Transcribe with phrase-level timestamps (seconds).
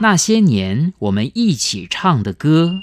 [0.00, 2.82] 那些年我们一起唱的歌。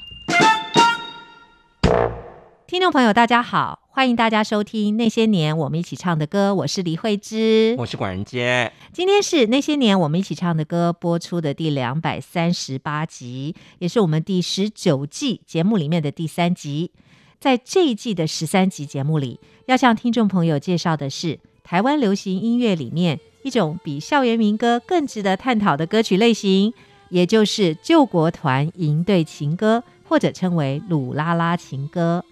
[2.68, 8.74] 听众朋友，大家好，欢迎大家收听《那些年我们一起唱的歌》，我是李慧芝，我是管人杰。
[8.92, 16.92] 今天是《那些年我们一起唱的歌》播出的第两百三十八集，也是我们第十九季节目里面的第三集。
[17.40, 26.74] 在这一季的十三集节目里，要向听众朋友介绍的是台湾流行音乐里面一种比校园民歌更值得探讨的歌曲类型，
[27.10, 32.24] 也就是救国团营队情歌，或者称为鲁拉拉情歌。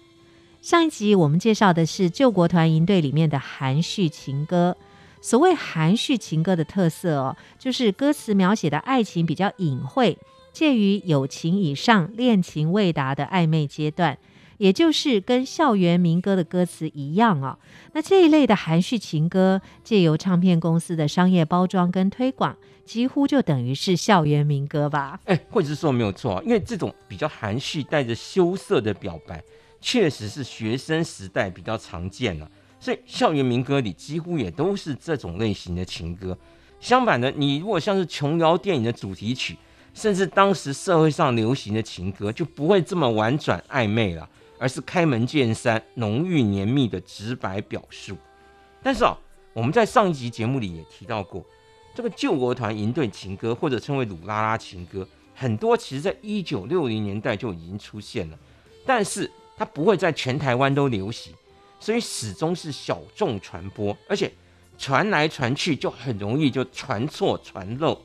[0.60, 4.76] 上一集我们介绍的是救国团营队里面的含蓄情歌。
[5.20, 10.18] 所谓含蓄情歌的特色哦，就是歌词描写的爱情比较隐晦，
[10.52, 14.18] 介于友情以上、恋情未达的暧昧阶段，
[14.64, 17.58] 也就是跟校园民歌的歌词一样哦。
[17.92, 25.20] 那这一类的含蓄情歌，借由唱片公司的商业包装跟推广，几乎就等于是校园民歌吧？
[25.26, 29.42] 哎，或者是说没有错，因为这种比较含蓄、带着羞涩的表白。
[29.82, 36.34] 确实是学生时代比较常见了，所以校园民歌里几乎也都是这种类型的情歌。
[36.80, 39.58] 相反的，你如果像是琼瑶电影的主题曲，
[39.92, 44.26] 甚至当时社会上流行的情歌，就不会这么婉转暧昧了，
[44.58, 48.16] 而是开门见山、浓郁黏密的直白表述。
[48.82, 49.18] 但是啊，
[49.52, 51.44] 我们在上一集节目里也提到过，
[51.94, 58.38] 这个救国团营队情歌，或者称为鲁拉拉情歌，很多其实在一九六零年代就已经出现了，
[58.86, 59.30] 但是。
[59.56, 61.32] 它不会在全台湾都流行，
[61.78, 64.28] 所以始终是小众传播，而且
[64.76, 67.96] 传来传去就很容易就传错传漏。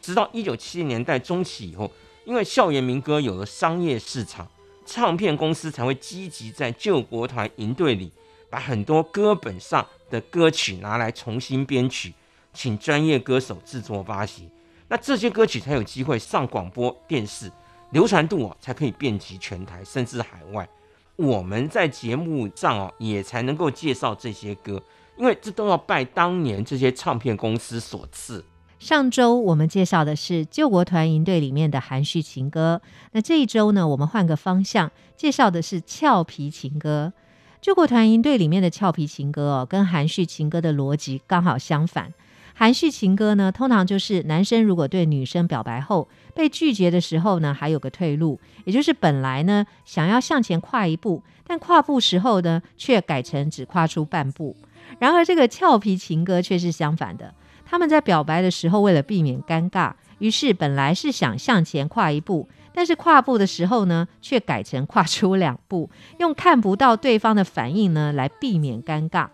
[0.00, 1.92] 直到一九七零年代中期以后，
[2.24, 4.48] 因为校园民歌有了商业市场，
[4.84, 8.12] 唱片公司才会积极在救国团营队里
[8.50, 12.12] 把很多歌本上的歌曲拿来重新编曲，
[12.52, 14.50] 请专业歌手制作发行。
[14.88, 17.50] 那这些歌曲才有机会上广播电视，
[17.90, 20.68] 流传度啊才可以遍及全台甚至海外。
[21.16, 24.82] 我们在节目上哦，也才能够介绍这些歌，
[25.16, 28.44] 因为这都要拜当年这些唱片公司所赐。
[28.84, 37.14] 上周我们介绍的是救国团营队里面的含蓄情歌，那这一周呢，我们换个方向，介绍的是俏皮情歌。
[37.62, 42.12] 救国团营队里面的俏皮情歌哦，跟含蓄情歌的逻辑刚好相反。
[42.52, 54.54] 含蓄情歌呢，通常就是男生如果对女生表白后被拒绝的时候呢，还有个退路，也就是本来呢想要向前跨一步，但跨步时候呢却改成只跨出半步。
[54.98, 57.32] 然而这个俏皮情歌却是相反的，
[57.64, 69.28] 他们在表白的时候为了避免尴尬，于是本来是想向前跨一步，但是跨步的时候呢却改成跨出两步， 用看不到对方的反应呢来避免尴尬。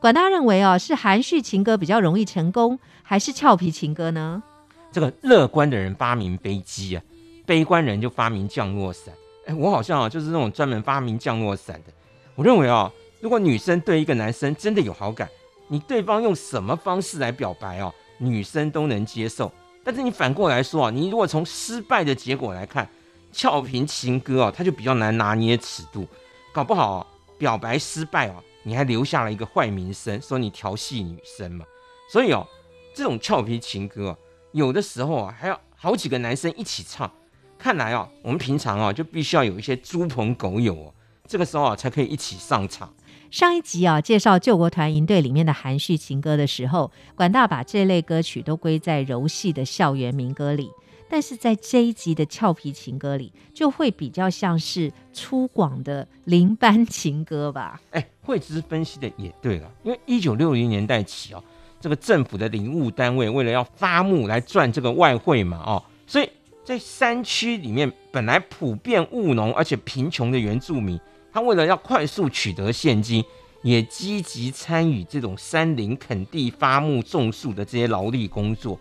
[0.00, 4.42] 管大认为哦，是含蓄情歌比较容易成功，还是俏皮情歌呢？
[4.90, 7.02] 这个乐观的人发明飞机啊，
[7.46, 9.14] 悲观人就发明降落伞。
[9.46, 11.92] 哎，我好像啊就是那种专门发明降落伞的。
[12.34, 12.90] 我认为啊，
[13.20, 15.28] 如果女生对一个男生真的有好感，
[15.72, 19.50] 你对方用什么方式来表白哦，女生都能接受。
[19.82, 22.86] 但是你反过来说啊，你如果从失败的结果来看，
[23.32, 26.06] 俏皮情歌哦，它就比较难拿捏尺度，
[26.52, 27.06] 搞不好
[27.38, 28.34] 表白失败哦。
[28.64, 31.64] 你还留下了一个坏名声，说你调戏女生嘛？
[32.12, 32.46] 所以哦，
[32.94, 34.18] 这种俏皮情歌哦，
[34.50, 37.10] 有的时候啊，还要好几个男生一起唱。
[37.58, 40.94] 看来哦，我们平常啊，就必须要有一些猪朋狗友哦，
[41.26, 42.92] 这个时候啊，才可以一起上场。
[43.32, 50.70] 上一集啊，介绍救国团营队里面的含蓄情歌的时候，管大把这类歌曲都归在柔细的校园民歌里。
[51.08, 57.80] 但是在这一集的俏皮情歌里，就会比较像是粗犷的林班情歌吧？
[57.92, 61.42] 哎，惠芝分析的也对了，因为一九六零年代起哦，
[61.80, 66.28] 这个政府的领务单位为了要发募来赚这个外汇嘛，哦，所以
[66.66, 71.00] 在山区里面本来普遍务农而且贫穷的原住民，
[71.32, 73.24] 他为了要快速取得现金，
[73.62, 78.78] 也积极参与这种山林垦地发木种树的这些劳力工作，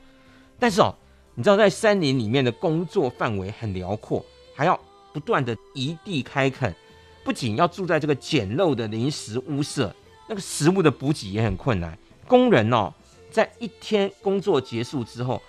[0.59, 0.93] 但是哦。
[1.33, 4.77] 你知道，在山林里面的工作范围很辽阔，还要
[5.13, 6.75] 不断的移地开垦，
[7.23, 9.95] 不仅要住在这个简陋的临时屋舍，
[10.27, 11.97] 那个食物的补给也很困难。
[12.27, 12.93] 工人哦，
[13.31, 15.41] 在一天工作结束之后，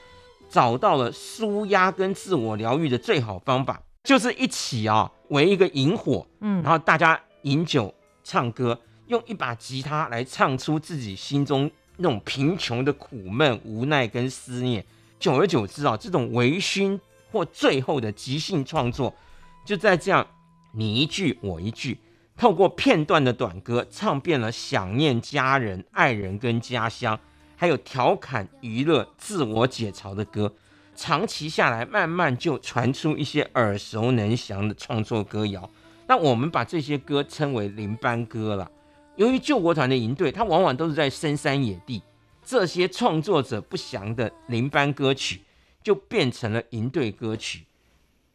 [0.49, 7.93] 找到了舒压跟自我疗愈的最好方法，就是一起啊围一个萤火，嗯，然后大家饮酒
[8.23, 14.85] 唱歌，用一把吉他来唱出自己心中那种贫穷的苦闷、无奈跟思念。
[15.19, 16.99] 久而久之啊，这种微醺
[17.31, 19.15] 或最后的即兴创作，
[19.65, 20.27] 就在这样
[20.75, 21.99] 你一句我一句，
[22.37, 27.19] 透过片段的短歌，唱遍了想念家人、爱人跟家乡，
[27.57, 30.53] 还有调侃、娱乐、自我解嘲的歌。
[30.95, 35.69] 长期下来，慢慢就传出一些耳熟能详的创作歌谣。
[36.07, 38.71] 那我们把这些歌称为林班歌了。
[39.17, 42.03] 由于救国团的营队，它往往都是在深山野地，
[42.45, 45.43] 这些创作者不详的林班歌曲，
[45.83, 47.65] 就变成了营队歌曲，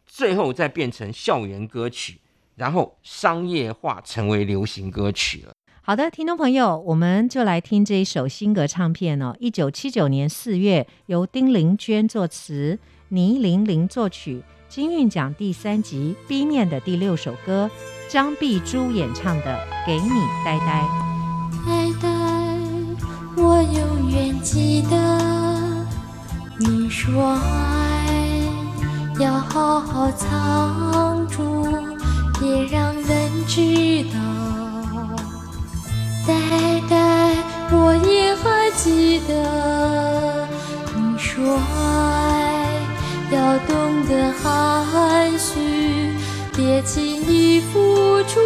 [0.06, 2.18] 最后再变成校园歌曲，
[2.56, 5.52] 然后商业化成为流行歌曲了。
[5.88, 9.34] 好的，听众朋友，我们就来听这一首新格唱片哦。
[9.40, 17.70] 一九七九年四月，由丁玲娟作词，倪玲玲作曲，金韵奖第三集 B 面的第六首歌，
[18.10, 19.44] 张碧珠演唱的
[19.86, 20.10] 《给你
[20.44, 20.84] 呆呆》。
[21.66, 22.08] 呆呆，
[23.42, 25.86] 我永远记得
[26.58, 28.12] 你说爱
[29.18, 31.64] 要好好藏住，
[32.38, 34.37] 别让人知道。
[36.50, 36.96] 呆呆，
[37.70, 40.48] 我也还记得
[40.96, 42.70] 你说爱
[43.30, 46.14] 要懂得含蓄，
[46.56, 48.40] 别轻易付出。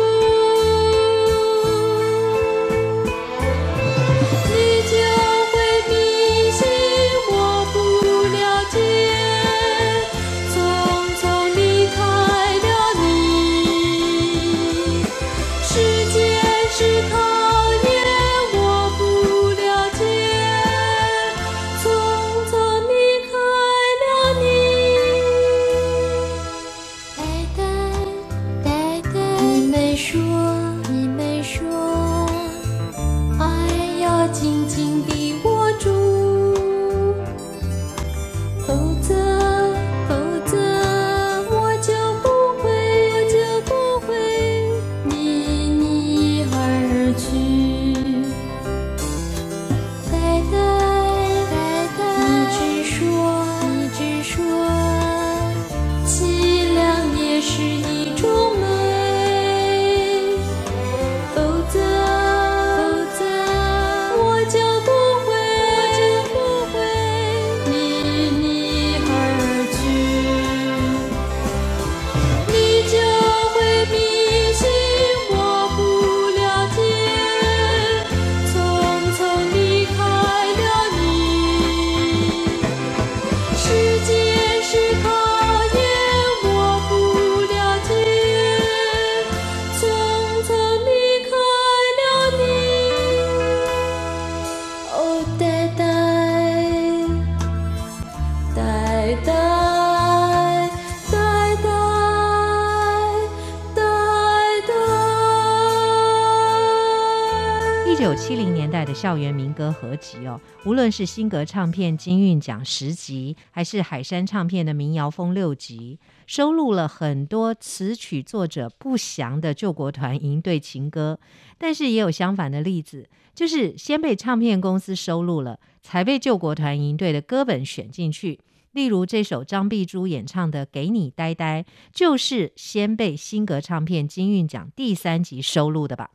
[109.02, 121.18] 校园民歌合集哦，无论是新格唱片金韵奖十集，还是海山唱片的民谣风六集，收录了很多词曲作者不详的救国团营队情歌。
[121.58, 128.38] 但是也有相反的例子，就是先被唱片公司收录了，才被救国团营队的歌本选进去。
[128.70, 136.12] 例如这首张碧珠演唱的《给你呆呆》，就是先被新格唱片金韵奖第三集收录的吧？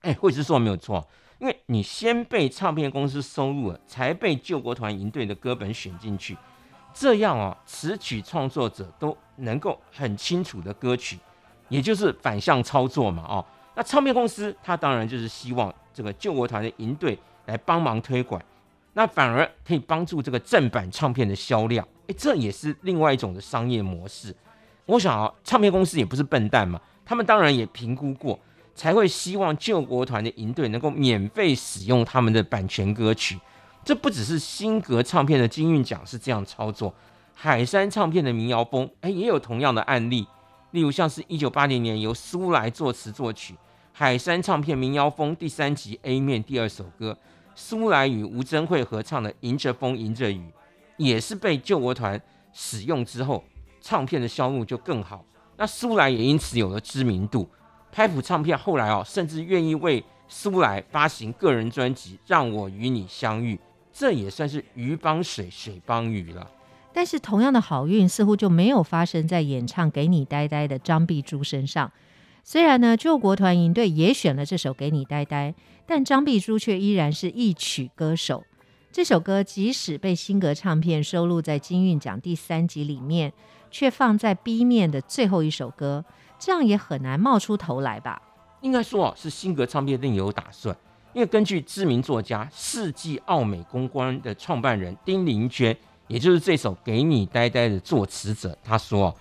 [0.00, 1.06] 哎，惠子说没有错。
[1.42, 6.38] 因为你先被唱片公司收入了，才被救国团营队的歌本选进去，
[6.94, 11.18] 这样啊，词曲创作者都能够很清楚的歌曲，
[11.68, 13.44] 也就是反向操作嘛，哦，
[13.74, 18.40] 那唱片公司他当然就是希望这个救国团的营队来帮忙推广，
[18.92, 24.32] 那反而可以帮助这个正版唱片的销量，诶，这也是另外一种的商业模式。
[24.86, 28.38] 我想啊，唱片公司也不是笨蛋嘛，他们当然也评估过。
[28.74, 33.38] 才会希望救国团的营队能够免费使用他们的版权歌曲。
[33.84, 36.94] 这不只是新格唱片的金韵奖是这样操作，
[37.34, 40.26] 海山唱片的民谣风哎也有同样的案例。
[40.70, 43.54] 例如像是一九八零年由苏来作词作曲，
[43.92, 47.18] 海山唱片民谣风第三集 A 面第二首歌，
[47.54, 50.38] 苏来与吴珍慧合唱的《迎着风迎着雨》，
[50.96, 52.18] 也是被救国团
[52.54, 53.44] 使用之后，
[53.82, 55.22] 唱片的销路就更好。
[55.58, 57.46] 那苏来也因此有了知名度。
[57.92, 63.54] 拍普唱片后来哦，甚至愿意为苏来发行个人专辑《让我与你相遇》，
[63.92, 66.50] 这也算是鱼帮水，水帮鱼了。
[66.94, 71.92] 但是同样的好运似乎就没有发生在演唱《给你呆呆》的张碧珠身上。
[72.42, 75.52] 虽然呢，救国团营队也选了这首《给你呆呆》，
[75.86, 78.42] 但张碧珠却依然是一曲歌手。
[78.90, 83.32] 这首歌即使被新格唱片收录在金韵奖第三集里面，
[83.70, 86.04] 却放在 B 面的最后一首歌。
[86.44, 88.20] 这样也很难冒出头来吧？
[88.62, 90.76] 应该说啊，是新格唱片另有打算。
[91.12, 95.76] 因为根据知名作家、世纪奥美公关的创办人丁玲娟，
[96.08, 99.16] 也就是这首《给你呆呆》的作词者，他说：“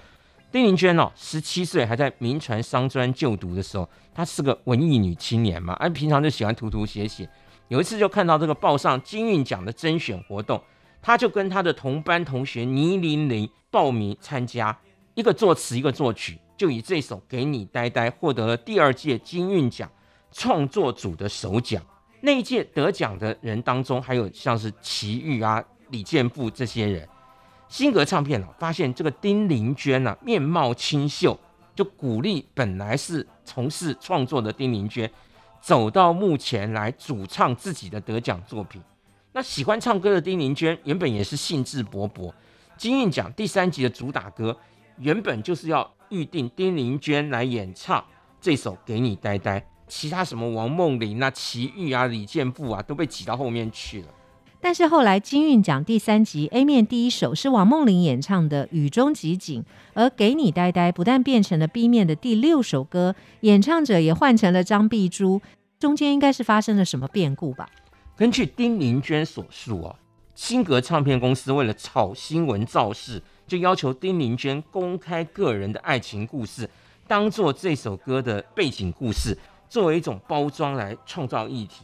[0.51, 7.29] 丁玲娟哦，十七岁还在民传商专就读的时候，她是个文艺女青年嘛，而平常就喜欢涂涂写写。
[7.67, 10.59] 有一次就看到这个报上金韵奖的甄选活动，
[11.03, 14.75] 她就跟她的同班同学倪玲玲报名参加，
[15.13, 19.89] 一个作词，一个作曲，就以这首《给你呆呆》获得了第二届金韵奖。”
[20.31, 21.83] 创作组的首奖，
[22.21, 27.09] 那一届得奖的人当中，还有像是齐豫啊、李健富这些人。
[27.67, 31.35] 新格唱片啊，发现这个丁玲娟啊，面貌清秀，
[31.73, 35.09] 就鼓励本来是从事创作的丁玲娟，
[35.59, 38.79] 走到目前来主唱自己的得奖作品。
[39.31, 42.31] 那喜欢唱歌的丁玲娟，原本也是兴致勃勃。
[42.77, 44.55] 金韵奖第三集的主打歌，
[44.99, 48.03] 原本就是要预定丁玲娟来演唱
[48.39, 49.59] 这首《给你呆呆》。
[49.87, 54.07] 其他什么王梦玲啊、齐豫啊、李健富啊，都被挤到后面去了。
[54.61, 59.63] 但是后来金韵奖第三集 A 面第一首是王梦玲演唱的《雨中集锦》，
[59.93, 65.41] 而《给你呆呆》不但变成了 B 面的第六首歌，演唱者也换成了张碧珠。
[65.79, 67.67] 中间应该是发生了什么变故吧？
[68.15, 69.95] 根据丁玲娟所述啊，
[70.35, 76.69] 新格唱片公司为了炒新闻造势，就要求丁玲娟公开个人的爱情故事，
[77.05, 79.37] 当做这首歌的背景故事。
[79.67, 81.83] 作为一种包装来创造议题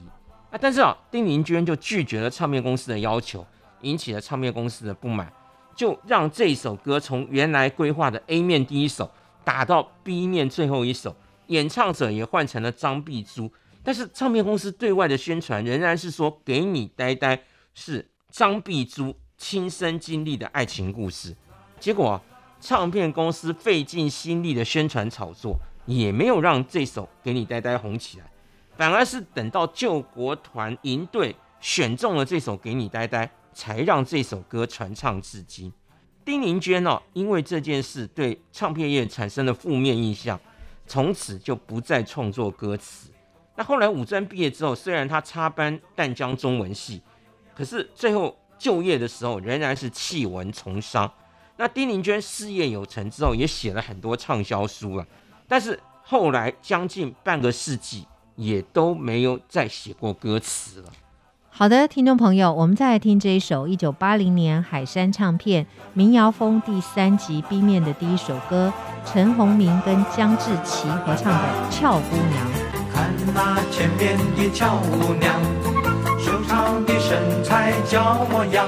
[0.50, 3.46] 啊，但是啊，丁玲娟就拒绝了唱片公司的要求，
[3.82, 5.30] 引起了唱片公司的不满，
[5.76, 9.12] 就让这首歌从原来规划的 A 面第一首
[9.44, 11.14] 打到 B 面最后一首，
[11.48, 13.52] 演唱者也换成了张碧珠，
[13.84, 17.44] 但是唱片公司对外的宣传仍然是说给你呆呆
[17.74, 21.36] 是张碧珠亲身经历的爱情故事，
[21.80, 22.22] 结果，
[22.60, 25.58] 唱片公司费尽心力的宣传炒作。
[25.86, 28.26] 也没有让这首给你呆呆红起来，
[28.76, 35.72] 反而是等到救国团营队选中了这首给你呆呆，才让这首歌传唱至今。
[36.26, 40.38] 丁玲娟哦，因为这件事对唱片业产生了负面印象，
[40.86, 43.10] 从此就不再创作歌词。
[43.56, 47.02] 那后来五专毕业之后，虽然他插班淡江中文系，
[47.56, 51.10] 可是最后就业的时候仍然是弃文从商。
[51.58, 55.06] 那丁玲娟事业有成之后，也写了很多畅销书了。
[55.48, 60.90] 但是后来将近半个世纪，也都没有再写过歌词了。
[61.50, 68.72] 好的，听众朋友，我们再来听这一首一九八零年海山唱片《民谣风》第三集 B 面的第一首歌，
[69.04, 72.48] 陈鸿明跟江志琪合唱的《俏姑娘》。
[72.94, 75.34] 看那前面的俏姑娘，
[76.20, 76.97] 手上的
[77.48, 78.68] 才叫模样，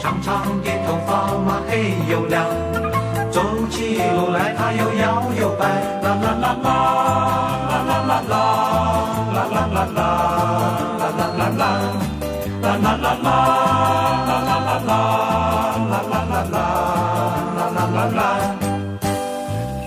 [0.00, 2.44] 长长的头发嘛黑又亮。
[3.30, 5.64] 走起路来，它又摇又摆，
[6.02, 6.68] 啦啦啦啦，
[7.70, 8.32] 啦啦啦啦，
[9.32, 9.98] 啦啦啦啦，
[10.98, 11.62] 啦啦啦啦，
[12.62, 13.28] 啦啦啦啦，
[14.26, 14.90] 啦啦啦啦，
[15.90, 16.56] 啦啦啦啦，
[17.54, 18.20] 啦啦啦啦。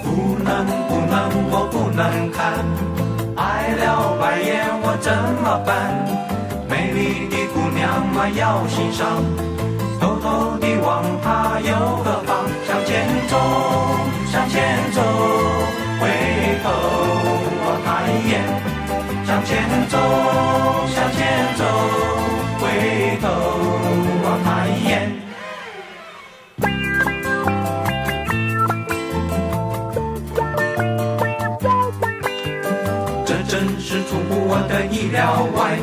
[0.04, 0.08] 不
[0.46, 0.50] 能
[0.88, 1.14] 不能，
[1.52, 2.40] 我不能看，
[3.36, 4.48] 爱了白眼
[4.82, 5.12] 我怎
[5.44, 5.76] 么办？
[6.70, 7.27] 美丽
[7.98, 9.08] 的姑娘嘛要欣赏。
[10.00, 11.74] 偷偷地望他有
[12.04, 12.46] 何方？
[12.68, 13.38] 向前走，
[14.32, 15.02] 向前走，
[16.00, 16.08] 回
[16.64, 16.70] 头
[17.66, 18.34] 望他一眼。
[19.26, 19.58] 向前
[19.90, 19.98] 走，
[20.88, 21.18] 向前
[21.58, 21.66] 走，
[22.60, 22.64] 回
[23.22, 23.26] 头
[24.24, 25.12] 望他一眼。
[33.26, 35.80] 这真是出乎我的意料外。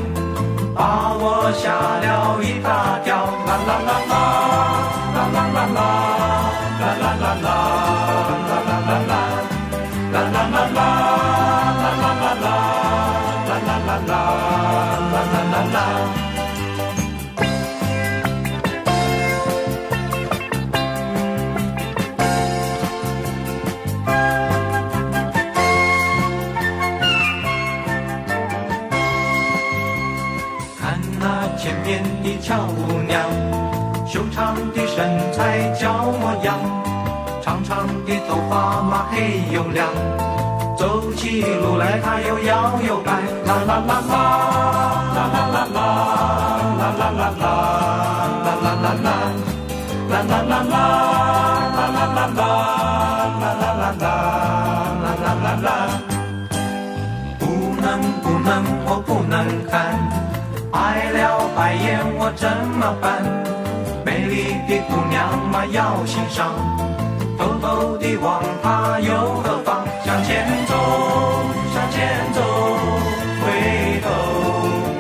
[1.47, 4.04] 我吓了一大跳，啦啦，啦
[39.75, 39.89] 亮，
[40.79, 43.11] 走起路来它又摇又摆，
[43.45, 44.15] 啦啦啦啦，
[45.15, 45.79] 啦啦啦啦，
[46.79, 47.45] 啦啦啦啦，
[48.45, 49.09] 啦啦啦啦，
[50.09, 50.77] 啦啦啦啦，
[51.75, 52.43] 啦啦啦啦，
[53.41, 54.07] 啦啦啦啦，
[55.03, 55.69] 啦啦啦啦，
[57.39, 57.43] 不
[57.83, 57.87] 能
[58.23, 58.49] 不能，
[58.87, 59.35] 我不能
[59.69, 59.73] 看。
[60.73, 61.19] 爱了
[61.57, 61.87] 白眼
[62.19, 63.05] 我怎么办？
[64.05, 65.19] 美丽的姑娘
[65.51, 66.53] 嘛要欣赏，
[67.39, 69.13] 偷偷地望她有
[69.43, 69.64] 何妨？
[70.75, 70.77] 走，
[71.73, 71.97] 向前
[72.33, 72.41] 走，
[73.41, 73.47] 回
[74.03, 74.07] 头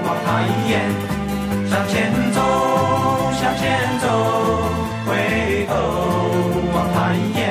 [0.06, 0.72] 望他一眼。
[1.68, 1.94] 向前
[2.32, 2.38] 走，
[3.40, 3.64] 向前
[3.98, 4.06] 走，
[5.04, 5.72] 回头
[6.74, 7.42] 望他一眼。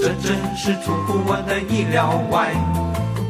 [0.00, 2.34] 这真是出乎我的意料外，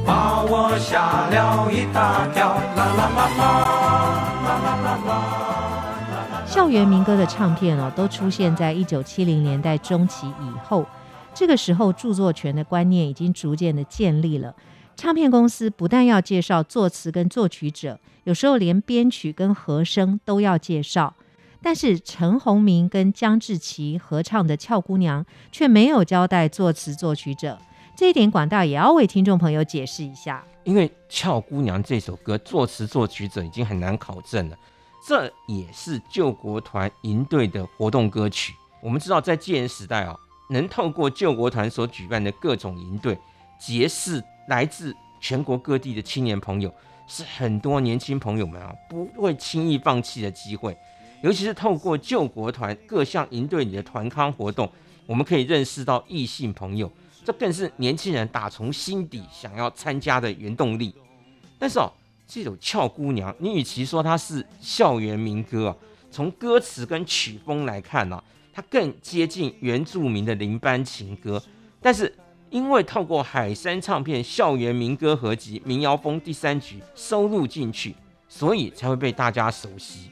[0.06, 2.56] 把我吓了一大跳。
[2.74, 3.63] 啦啦啦啦，啦啦啦啦。
[6.54, 10.86] 校园民歌的唱片哦，都出现在一九七零年代中期以后。
[11.34, 14.54] 这个时候，著作权的观念已经逐渐的建立了。
[14.94, 21.12] 唱片公司不但要介绍作词跟作曲者，有时候连编曲跟和声都要介绍。
[21.60, 27.58] 但是陈鸿明跟江志奇合唱的《俏姑娘》却没有交代作词作曲者，
[27.96, 30.44] 这一点广大也要为听众朋友解释一下。
[30.62, 34.56] 因为《俏姑娘》这首歌作词作曲者已经很难考证了，
[35.06, 38.54] 这也是救国团营队的活动歌曲。
[38.80, 40.18] 我们知道，在戒严时代啊，
[40.48, 43.18] 能透过救国团所举办的各种营队，
[43.58, 46.72] 结识来自全国各地的青年朋友，
[47.06, 50.76] 是很多年轻朋友们啊不会轻易放弃的机会。
[51.22, 54.70] 尤其是透过救国团各项营队里的团康活动，
[55.06, 56.90] 我们可以认识到异性朋友，
[57.24, 60.94] 这更是年轻人打从心底想要参加的原动力。
[61.58, 61.90] 但是哦，
[62.26, 65.76] 这首《俏姑娘》，你与其说它是校园民歌啊，
[66.10, 71.42] 从歌词跟曲风来看呢、它更接近原住民的林班情歌。
[71.80, 72.12] 但是
[72.50, 77.94] 因为透过海山唱片校园民歌合集《民谣风》第三局收录进去，
[78.26, 80.10] 所以才会被大家熟悉。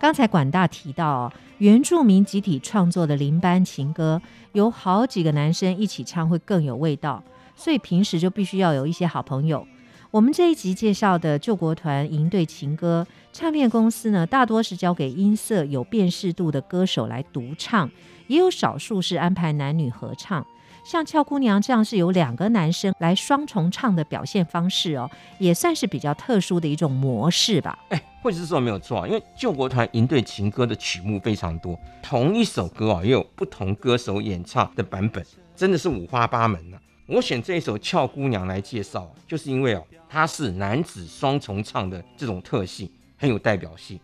[0.00, 4.20] 刚才管大提到、原住民集体创作的林班情歌，
[4.52, 7.22] 有好几个男生一起唱会更有味道，
[7.54, 9.64] 所以平时就必须要有一些好朋友。
[10.12, 17.90] 我们这一集介绍的救国团营队情歌，唱片公司呢大多是交给音色有辨识度的歌手来独唱，
[18.26, 20.46] 也有少数是安排男女合唱。
[20.84, 27.78] 像俏姑娘这样是由两个男生来双重唱的表现方式哦，也算是比较特殊的一种模式吧。
[27.88, 35.24] 哎，惠子说没有错啊，因为救国团营队情歌的曲目非常多，同一首歌啊也有不同歌手演唱的版本，
[35.56, 36.76] 真的是五花八门呐、
[37.12, 44.00] 我选这一首《俏姑娘》来介绍，就是因为哦，它是男子双重唱的这种特性，很有代表性。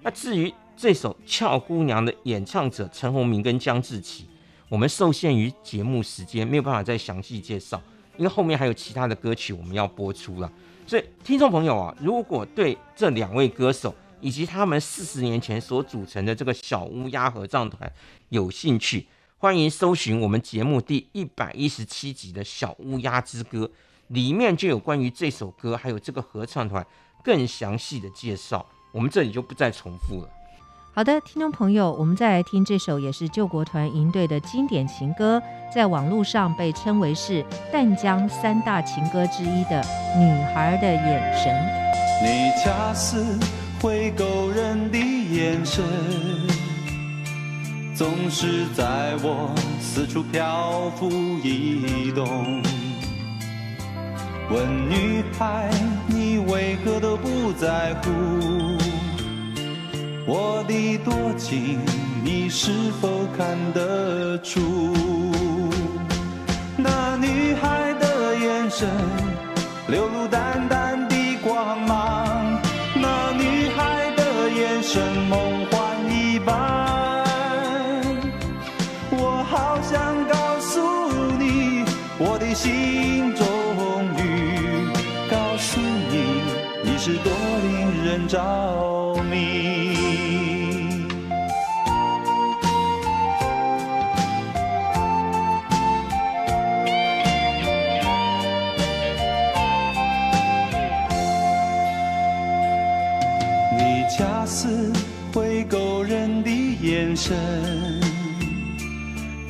[0.00, 4.28] 那至于这首《俏姑娘》的演唱者陈鸿明跟江志奇，
[4.68, 7.82] 我们受限于节目时间，没有办法再详细介绍，
[8.16, 10.48] 因为后面还有其他的歌曲我们要播出了。
[10.86, 17.92] 所以，听众朋友啊，如果对这两位歌手以及他们四十年前所组成的这个小乌鸦合唱团
[18.28, 19.04] 有兴趣，
[19.42, 23.66] 欢迎搜寻我们节目第一百一十七集的《小乌鸦之歌》，
[24.06, 26.86] 里面就有关于这首歌还有这个合唱团
[27.24, 28.64] 更详细的介绍。
[28.92, 30.28] 我们这里就不再重复了。
[30.94, 35.42] 好的，听众朋友，我们再来听这首也是救国团营队的经典情歌，
[35.74, 39.82] 在网络上被称为是淡江三大情歌之一的
[40.20, 41.52] 《女孩的眼神》。
[42.22, 43.36] 你恰似
[43.80, 45.82] 会勾人的眼神，
[47.94, 51.10] 总是在我四处漂浮
[51.42, 52.62] 移动。
[54.50, 55.70] 问女孩，
[56.06, 58.10] 你为何都不在乎？
[60.26, 61.80] 我的多情，
[62.24, 64.94] 你是否看得出？
[66.76, 68.88] 那女孩的眼神
[69.88, 71.01] 流露淡淡
[79.52, 80.80] 好想告诉
[81.38, 81.84] 你
[82.18, 83.44] 我的心中
[84.16, 84.88] 语，
[85.30, 86.40] 告诉你
[86.82, 87.30] 你是多
[87.62, 88.40] 令人着
[89.30, 89.36] 迷。
[103.76, 103.78] 你
[104.16, 104.90] 恰似
[105.34, 107.36] 会勾人的眼神，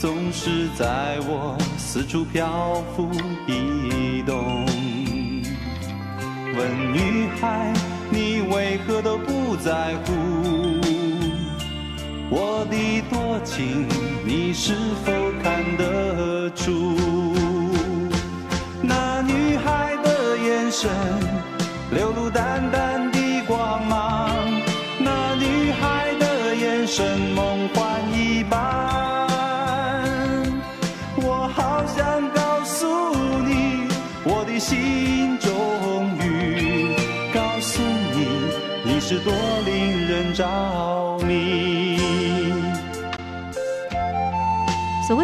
[0.03, 3.09] 总是在我四处漂浮
[3.47, 4.67] 移动。
[6.57, 7.73] 问女孩，
[8.11, 10.13] 你为何都不在乎？
[12.31, 13.87] 我的多情，
[14.25, 16.97] 你是否看得出？
[18.83, 20.91] 那女孩的眼神
[21.93, 24.35] 流露淡淡的光芒，
[24.99, 27.21] 那女孩的眼神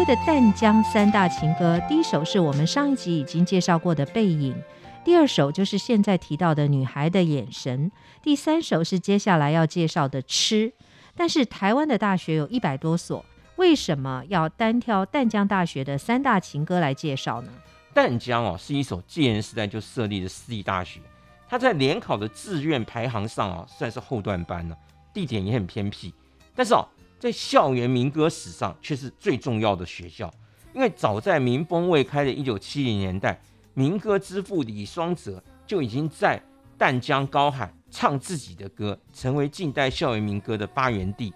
[0.09, 4.55] 的淡江三大情歌，第一首是我们上一集已经介绍过的《背影》，
[5.05, 7.91] 第二首就是现在提到的《女孩的眼神》，
[8.23, 10.69] 第三首是接下来要介绍的《吃》。
[11.15, 13.23] 但是台湾的大学有一百多所，
[13.57, 17.51] 为什么要单挑淡江大学的三大情歌来介绍呢？
[17.93, 20.99] 淡江哦是一所戒严时代就设立的私立大学，
[21.47, 24.75] 它在联考的志愿排行上哦算是后段班了，
[25.13, 26.11] 地点也很偏僻，
[26.55, 26.83] 但是哦
[27.19, 30.33] 在校园民歌史上却是最重要的学校，
[30.73, 33.39] 因为早在民风未开的一九七零年代，
[33.73, 36.41] 民歌之父李双泽就已经在
[36.77, 41.33] 淡江高喊唱自己的歌，成为近代校园民歌的发源地。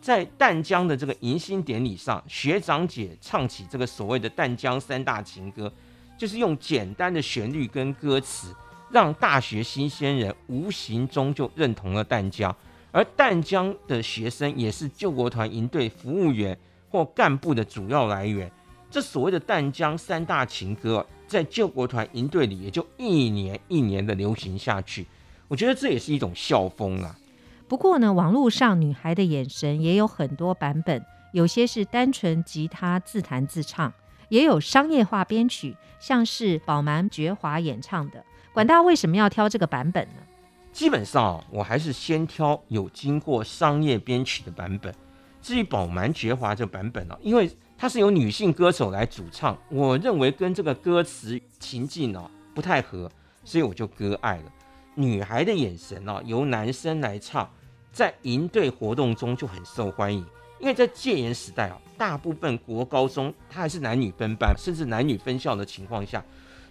[0.00, 5.70] 在淡江的这个迎新典礼上，学长姐唱起这个所谓的淡江三大情歌，
[6.16, 8.54] 就是用简单的旋律跟歌词，
[8.90, 12.54] 让大学新鲜人无形中就认同了淡江。
[12.92, 16.56] 而淡江的学生也是救国团营队服务员
[16.90, 18.50] 或干部的主要来源。
[18.90, 25.06] 这所谓的淡江三大情歌，在救国团营队里也就一年一年的流行下去。
[25.48, 27.14] 我觉得这也是一种校风啊。
[27.68, 33.92] 不过呢，网络上女孩的眼神也有很多版本，有些是单纯吉他自弹自唱，
[34.28, 38.24] 也有商业化编曲，像是宝蛮觉华演唱的。
[38.54, 40.20] 管大为什么要挑这个版本呢？
[40.76, 44.94] 基本上我还是先挑有经过商业编曲的版本。
[45.40, 53.10] 至于宝蛮绝华这版本呢，因为它是由女性歌手来主唱，我认为跟这个歌词情境呢不太合，
[53.42, 54.52] 所以我就割爱了。
[54.94, 57.48] 女孩的眼神呢，由男生来唱。
[57.90, 60.22] 在营队活动中就很受欢迎，
[60.60, 66.22] 因为在戒严时代啊，大部分国高中它还是男女分班，甚至男女分校的情况下，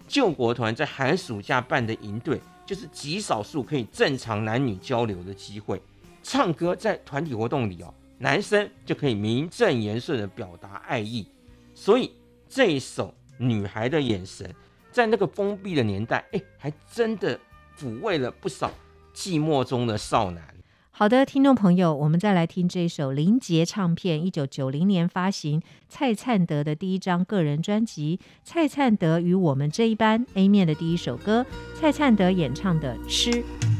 [0.06, 5.80] 救国团在寒暑假办的营队，就是极少数可以正常男女交流的机会。
[6.22, 11.26] 唱歌在团体活动里哦，男生就可以名正言顺的表达爱意，
[11.72, 12.10] 所以
[12.48, 14.44] 这一首《女孩的眼神》
[14.90, 17.38] 在那个封闭的年代，哎，还真的
[17.78, 18.72] 抚慰了不少
[19.14, 20.55] 寂寞中的少男。
[20.98, 31.44] 好的，听众朋友，我们再来听这首林杰唱片一九九零年发行蔡灿德的第一张个人专辑《蔡灿德与我们这一班》A 面的第一首歌，
[31.78, 33.30] 蔡灿德演唱的《吃》。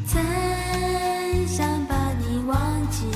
[0.07, 2.55] 真想把你忘
[2.91, 3.07] 记，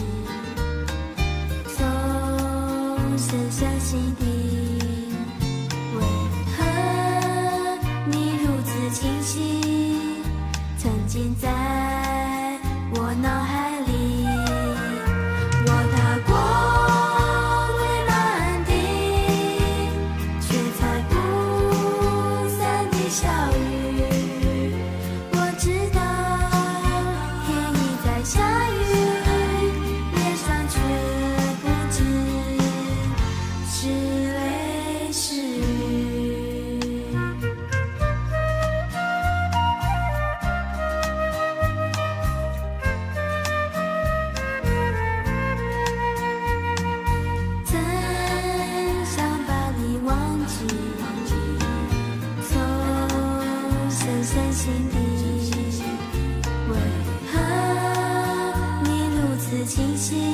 [59.71, 60.30] 清晰。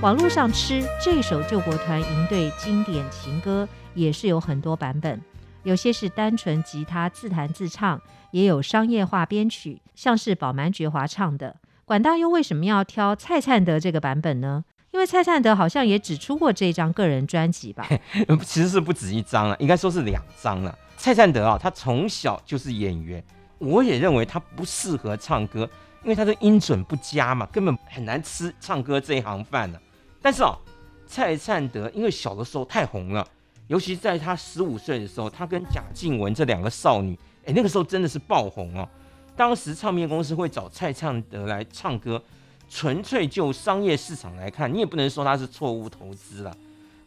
[0.00, 5.20] 网络上吃这首救国团营队经典情歌也是有很多版本，
[5.64, 11.56] 有些是单纯吉他自弹自唱，也有商业化编曲，像是宝蛮觉华唱的。
[11.86, 14.64] 管大又为什么要挑蔡灿德这个版本呢？
[14.90, 17.86] 因为蔡灿德好像也只出过这张个人专辑吧？
[18.42, 20.76] 其实是不止一张了，应该说是两张了。
[20.96, 23.22] 蔡灿德啊，他从小就是演员，
[23.58, 25.60] 我也认为他不适合唱歌，
[26.02, 29.78] 因为他的音准不佳嘛，根本很难吃唱歌这一行饭呢。
[30.20, 30.58] 但是啊，
[31.06, 33.24] 蔡灿德因为小的时候太红了，
[33.68, 38.88] 尤其在他十五岁的时候，他跟贾静雯这两个少女，哎，那个时候真的是爆红哦。
[39.36, 42.22] 当时唱片公司会找蔡灿德来唱歌，
[42.68, 46.56] 纯粹就商业市场来看，你也不能说他是错误投资了。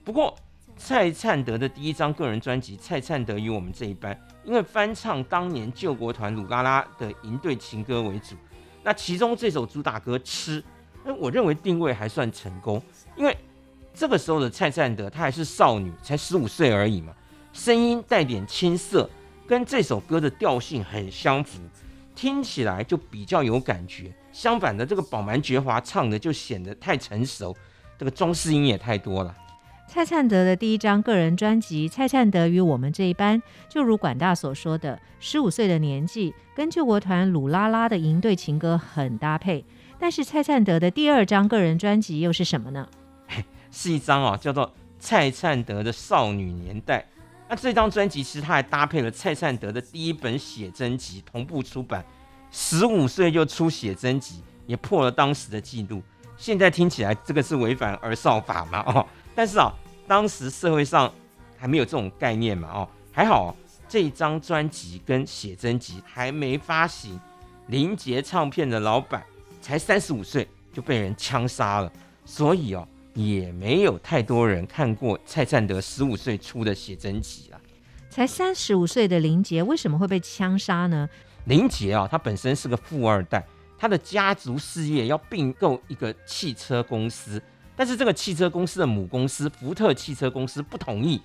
[0.06, 0.36] 不过，
[0.78, 4.14] 蔡灿德的第一张个人专辑《蔡灿德与我们这一班》，
[4.46, 8.36] 因为翻唱当年救国团鲁拉拉的营队情歌为主，
[8.84, 10.62] 那其中这首主打歌《吃》，
[11.04, 12.82] 那我认为定位还算成功，
[13.18, 13.36] 因为
[13.94, 17.14] 这个时候的蔡灿德她还是少女，才十五岁而已嘛，
[17.52, 19.10] 声音带点青涩，
[19.48, 21.60] 跟这首歌的调性很相符。
[22.20, 27.56] 听起来就比较有感觉，相反的，这个宝蛮绝华唱的就显得太成熟，
[27.98, 29.34] 这个装饰音也太多了。
[29.88, 39.64] 蔡灿德的第一张个人专辑《蔡灿德与我们这一班》，就如管大所说的，十五岁的年纪跟救国团鲁拉拉的营队情歌很搭配。
[39.98, 42.86] 但是蔡灿德的第二张个人专辑又是什么呢？
[43.72, 44.68] 是一张啊，叫做
[45.00, 47.08] 《蔡灿德的少女年代》。
[47.50, 52.06] 那这张专辑其实他还搭配了蔡善德的第一本写真集同步出版，
[52.52, 56.00] 十五岁就出写真集，也破了当时的记录。
[56.38, 58.84] 现在听起来这个是违反儿少法嘛？
[58.86, 59.74] 哦，但是啊，
[60.08, 61.12] 当时社会上
[61.58, 62.70] 还没有这种概念嘛？
[62.72, 63.56] 哦，还好
[63.88, 67.20] 这张专辑跟写真集还没发行，
[67.66, 69.24] 林杰唱片的老板
[69.60, 71.92] 才三十五岁就被人枪杀了，
[72.26, 72.88] 所以哦。
[73.20, 77.60] 也没有太多人看过蔡善德十五岁出的写真集啊。
[78.10, 81.08] 才三十五岁的林杰为什么会被枪杀呢？
[81.46, 83.46] 林杰啊，他本身是个富二代，
[83.78, 87.42] 他的家族事业要并购一个汽车公司，
[87.76, 91.22] 但是这个汽车公司的母公司福特汽车公司不同意，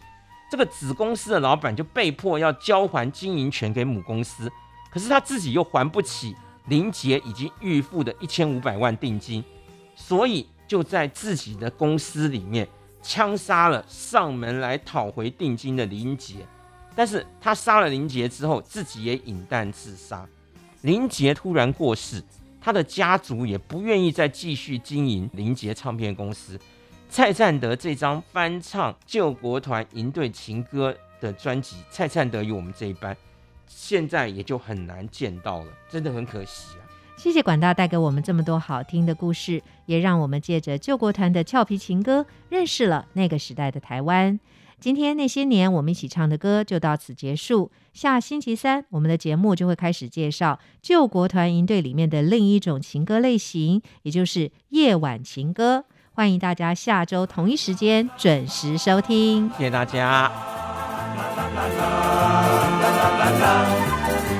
[0.50, 4.50] 这个子公司的老板就被迫要交还经营权给母公司，
[4.90, 6.34] 可是他自己又还不起
[6.68, 9.42] 林杰已经预付的一千五百万定金，
[9.94, 10.46] 所以。
[10.66, 12.66] 就在自己的公司里面
[13.02, 16.36] 枪杀了上门来讨回定金的林杰，
[16.94, 20.26] 但是他杀了林杰之后，自己也饮弹自杀。
[20.82, 22.22] 林杰突然过世，
[22.60, 26.58] 他的家族也不愿意再继续经营林杰唱片公司。
[27.10, 33.14] 蔡灿德这张翻唱救国团营队情歌的专辑《蔡灿德与我们这一班》，
[33.66, 36.83] 现在也就很难见到了，真的很可惜啊。
[37.24, 44.38] 谢谢管大带给我们这么多好听的故事，也让我们借着救国团的俏皮情歌，认识了那个时代的台湾。
[44.78, 47.70] 今天那些年我们一起唱的歌就到此结束。
[47.94, 55.86] 下星期三，我们的节目就会开始介绍救国团营队里面的另一种情歌类型，也就是夜晚情歌。
[56.12, 59.48] 欢迎大家下周同一时间准时收听。
[59.56, 60.30] 谢谢大家。
[60.30, 60.30] 啦
[61.34, 62.04] 啦啦啦
[62.82, 63.40] 啦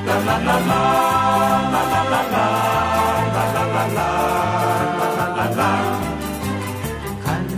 [0.05, 0.94] 啦啦啦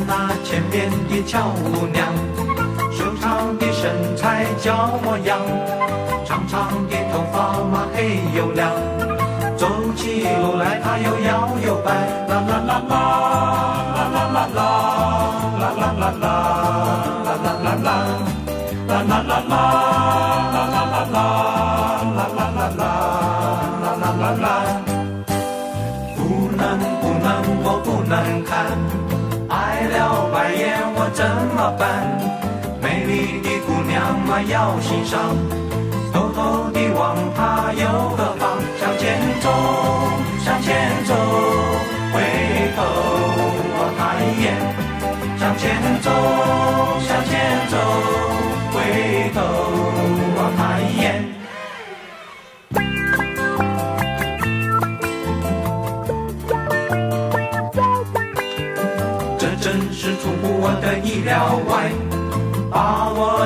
[0.07, 2.14] 那前面的俏姑娘，
[2.92, 5.40] 修长的身材娇模样，
[34.37, 35.35] 娘嘛要欣赏，
[36.12, 38.59] 偷偷地望他有何妨？
[38.79, 39.51] 向前走，
[40.44, 41.14] 向前走，
[42.12, 42.20] 回
[42.77, 42.83] 头
[43.79, 44.46] 望他一眼。
[45.38, 45.64] 向前
[46.03, 46.11] 走，
[47.01, 47.33] 向前
[47.70, 47.77] 走，
[48.72, 48.77] 回
[49.35, 49.40] 头
[50.37, 51.05] 望他一眼。
[59.38, 61.90] 这真是出乎我的意料外，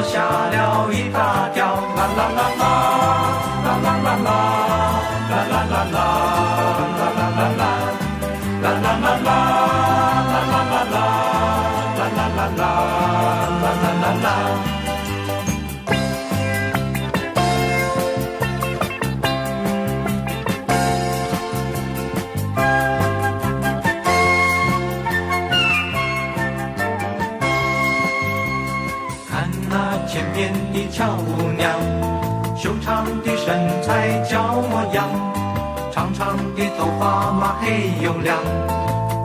[0.01, 1.75] 把我吓了一大跳。
[1.95, 3.00] 啦啦啦，啦
[34.31, 35.09] 小模样，
[35.91, 38.39] 长长的头发嘛黑又亮，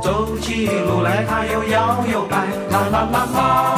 [0.02, 2.38] 走起路来它又摇又摆，
[2.72, 3.75] 啦啦啦啦。